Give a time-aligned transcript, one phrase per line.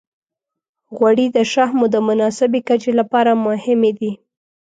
[0.95, 4.11] غوړې د شحمو د مناسبې کچې لپاره هم مهمې دي.